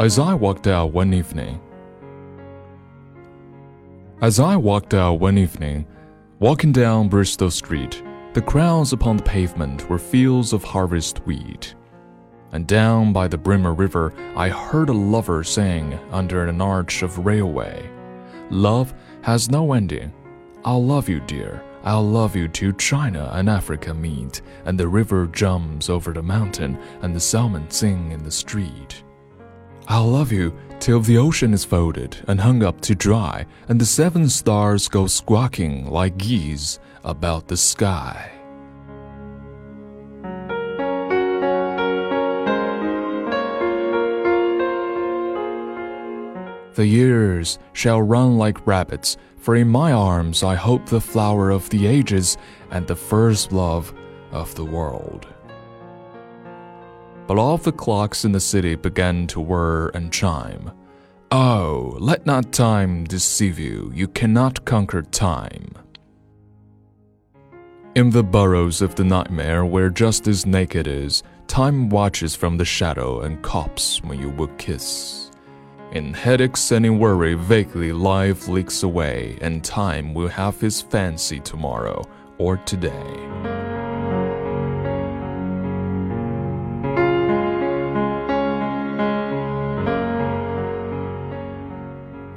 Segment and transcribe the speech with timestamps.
[0.00, 1.60] As I walked out one evening,
[4.20, 5.86] as I walked out one evening,
[6.40, 8.02] walking down Bristol Street,
[8.32, 11.76] the crowds upon the pavement were fields of harvest wheat.
[12.50, 17.24] And down by the Brimmer River, I heard a lover sing under an arch of
[17.24, 17.88] railway.
[18.50, 18.92] Love
[19.22, 20.12] has no ending.
[20.64, 21.62] I'll love you, dear.
[21.84, 26.78] I'll love you till China and Africa meet, and the river jumps over the mountain,
[27.02, 29.03] and the salmon sing in the street.
[29.86, 33.86] I'll love you till the ocean is folded and hung up to dry, and the
[33.86, 38.30] seven stars go squawking like geese about the sky.
[46.74, 51.68] The years shall run like rabbits, for in my arms I hope the flower of
[51.70, 52.36] the ages
[52.70, 53.94] and the first love
[54.32, 55.26] of the world.
[57.26, 60.72] But all the clocks in the city began to whir and chime.
[61.30, 65.74] Oh, let not time deceive you, you cannot conquer time.
[67.94, 73.20] In the burrows of the nightmare where justice naked is, time watches from the shadow
[73.20, 75.30] and cops when you would kiss.
[75.92, 81.38] In headaches and in worry, vaguely life leaks away, and time will have his fancy
[81.38, 82.04] tomorrow
[82.38, 83.63] or today.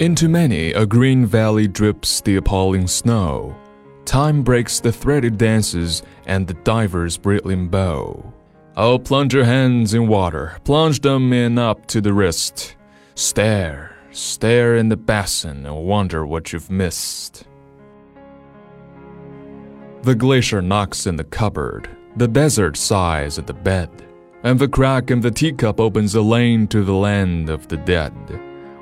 [0.00, 3.56] Into many a green valley drips the appalling snow.
[4.04, 8.32] Time breaks the threaded dances and the diver's brilliant bow.
[8.76, 12.76] Oh, plunge your hands in water, plunge them in up to the wrist.
[13.16, 17.42] Stare, stare in the basin and wonder what you've missed.
[20.02, 23.90] The glacier knocks in the cupboard, the desert sighs at the bed,
[24.44, 28.14] and the crack in the teacup opens a lane to the land of the dead,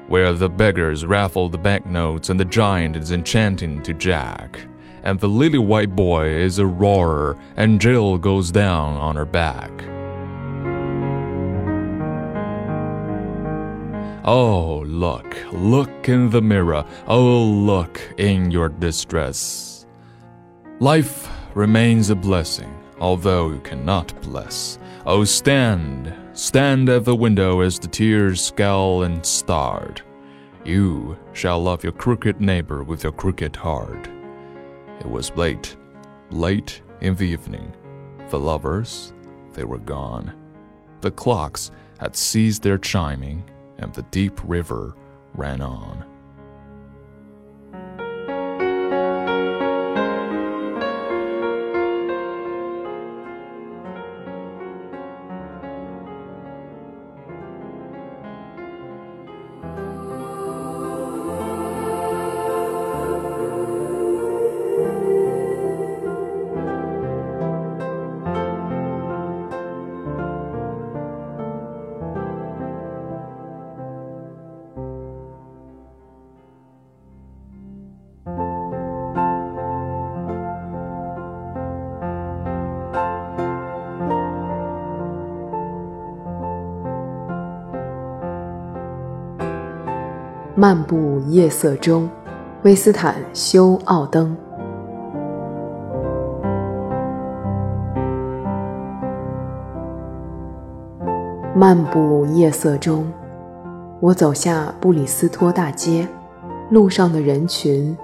[0.09, 4.61] where the beggars raffle the banknotes and the giant is enchanting to Jack,
[5.03, 9.71] and the lily white boy is a roarer and Jill goes down on her back.
[14.28, 16.84] Oh, look, look in the mirror.
[17.06, 19.87] Oh, look in your distress.
[20.81, 24.79] Life remains a blessing, although you cannot bless.
[25.05, 30.03] Oh, stand, stand at the window as the tears scowl and start.
[30.65, 34.09] You shall love your crooked neighbor with your crooked heart.
[35.01, 35.77] It was late,
[36.31, 37.73] late in the evening.
[38.31, 39.13] The lovers,
[39.53, 40.34] they were gone.
[41.03, 43.45] The clocks had ceased their chiming
[43.78, 44.97] and the deep river
[45.34, 46.05] ran on.
[90.59, 92.09] 漫步夜色中，
[92.62, 94.34] 威斯坦休奥登。
[101.55, 103.05] 漫步夜色中，
[104.00, 106.09] 我走下布里斯托大街，
[106.71, 107.95] 路上的人群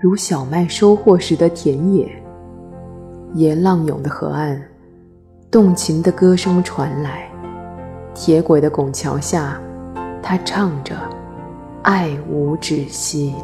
[0.00, 2.10] 如小麦收获时的田野。
[3.34, 4.60] 沿浪涌的河岸，
[5.48, 7.30] 动情的歌声传来。
[8.12, 9.60] 铁轨的拱桥下，
[10.20, 10.96] 他唱着。
[11.82, 13.34] 爱无止息，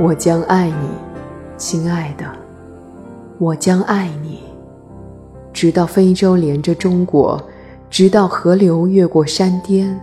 [0.00, 0.88] 我将爱你，
[1.58, 2.24] 亲爱的，
[3.38, 4.40] 我将爱你，
[5.52, 7.38] 直到非洲连着中国，
[7.90, 10.00] 直到河流越过山巅，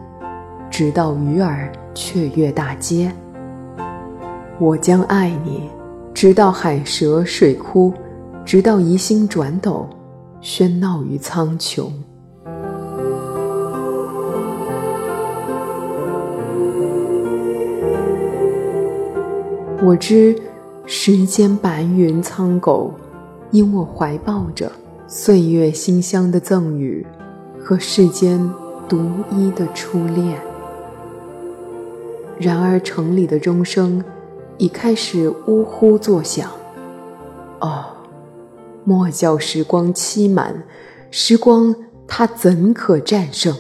[0.70, 3.12] 直到鱼儿雀跃大街。
[4.60, 5.72] 我将爱你，
[6.14, 7.92] 直到海蛇水枯，
[8.46, 9.90] 直到疑星转斗，
[10.40, 11.90] 喧闹于苍穹。
[19.86, 20.34] 我知
[20.86, 22.94] 时间白云苍狗，
[23.52, 24.72] 因我怀抱着
[25.08, 27.06] 岁月馨香的赠予
[27.60, 28.40] 和世间
[28.88, 30.40] 独一的初恋。
[32.40, 34.02] 然而城里的钟声
[34.58, 36.50] 已开始呜呼作响。
[37.60, 37.84] 哦，
[38.86, 40.64] 莫叫时光欺瞒，
[41.12, 41.76] 时光
[42.08, 43.54] 它怎可战胜？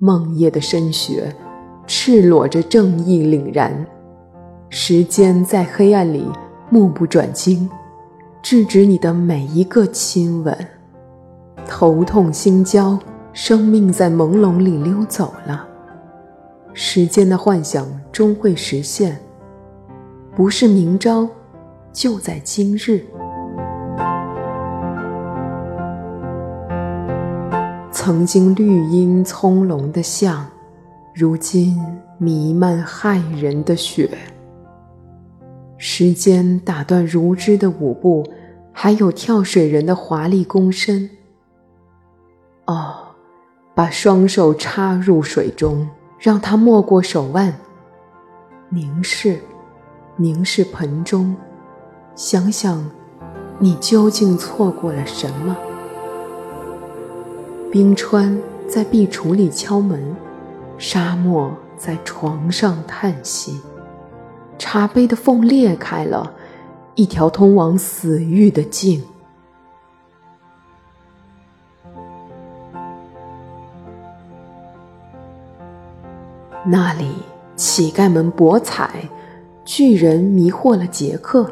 [0.00, 1.32] 梦夜的深雪，
[1.86, 3.86] 赤裸着正义凛然。
[4.72, 6.30] 时间在黑暗里
[6.70, 7.68] 目不转睛，
[8.40, 10.56] 制止你的每一个亲吻。
[11.66, 12.96] 头痛心焦，
[13.32, 15.66] 生命在朦胧里溜走了。
[16.72, 19.20] 时间的幻想终会实现，
[20.36, 21.28] 不是明朝，
[21.92, 23.04] 就在今日。
[27.90, 30.46] 曾经绿荫葱茏的巷，
[31.12, 31.76] 如今
[32.18, 34.08] 弥漫骇人的雪。
[35.82, 38.22] 时间打断如织的舞步，
[38.70, 41.08] 还有跳水人的华丽躬身。
[42.66, 42.96] 哦，
[43.74, 45.88] 把双手插入水中，
[46.18, 47.58] 让它没过手腕，
[48.68, 49.38] 凝视，
[50.16, 51.34] 凝视盆中，
[52.14, 52.90] 想想，
[53.58, 55.56] 你究竟错过了什么？
[57.72, 58.38] 冰川
[58.68, 60.14] 在壁橱里敲门，
[60.76, 63.58] 沙漠在床上叹息，
[64.60, 66.34] 茶杯的缝裂开了，
[66.94, 69.02] 一条通往死域的径。
[76.66, 77.10] 那里，
[77.56, 79.08] 乞丐们博彩，
[79.64, 81.50] 巨人迷惑了杰克，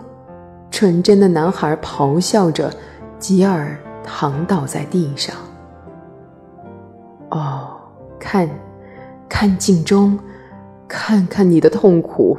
[0.70, 2.70] 纯真的男孩咆哮着，
[3.18, 3.74] 吉尔
[4.04, 5.34] 躺倒在地上。
[7.30, 7.70] 哦，
[8.20, 8.46] 看，
[9.30, 10.18] 看镜中，
[10.86, 12.38] 看看你的痛苦，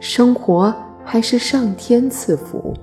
[0.00, 0.74] 生活
[1.04, 2.74] 还是上天赐福，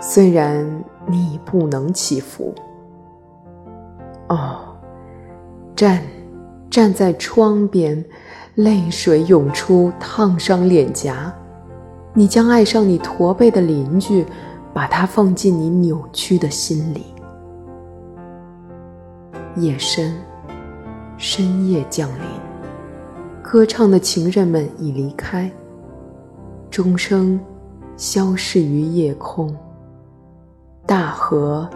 [0.00, 0.66] 虽然
[1.06, 2.54] 你已不能祈福。
[4.28, 4.76] 哦，
[5.74, 6.02] 站。
[6.70, 8.04] 站在窗边，
[8.54, 11.34] 泪水涌出，烫伤脸颊。
[12.14, 14.24] 你将爱上你驼背的邻居，
[14.72, 17.06] 把他放进你扭曲的心里。
[19.56, 20.14] 夜深，
[21.18, 22.24] 深夜降临，
[23.42, 25.50] 歌唱的情人们已离开，
[26.70, 27.38] 钟声
[27.96, 29.52] 消逝于夜空，
[30.86, 31.68] 大河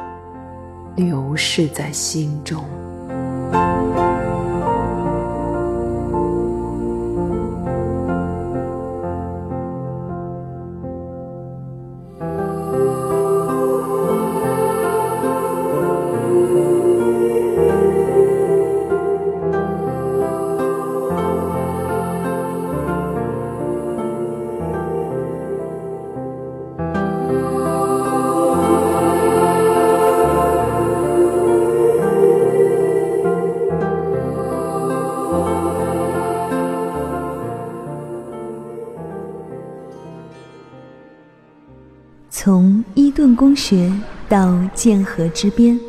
[0.94, 2.62] 流逝在心中。
[42.44, 43.90] 从伊顿公学
[44.28, 45.80] 到剑河之边，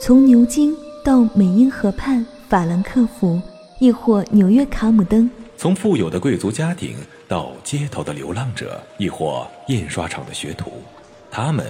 [0.00, 0.74] 从牛津
[1.04, 3.40] 到美因河畔法兰克福，
[3.78, 6.96] 亦或纽约卡姆登；从富有的贵族家庭
[7.28, 10.72] 到街头的流浪者，亦或印刷厂的学徒，
[11.30, 11.64] 他们，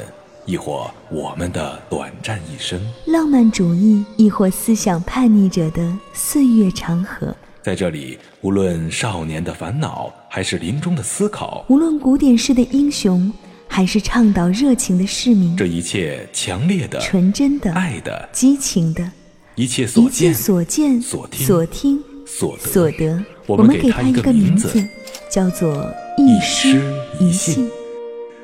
[0.47, 7.37] 亦或我们的短暂一生；浪漫主义，亦或思想叛逆者的岁月长河。
[7.63, 13.31] 在这里，无论少年的烦恼，还是临终的思考；无论古典式的英雄。
[13.77, 19.13] 还是倡导热情的市民，这一切强烈的、纯真的、爱的、激情的，
[19.55, 24.83] 一切所见、所见、所听、所听、所得，我们给他一个名字，
[25.31, 26.83] 叫做一诗
[27.21, 27.69] 一信，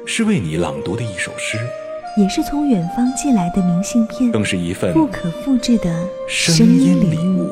[0.05, 1.57] 是为你朗读的一首诗，
[2.19, 7.51] 也是从远方寄来的明信片，更是一份不可复制的声音礼物。